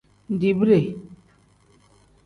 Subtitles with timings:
[0.39, 0.79] Dibide.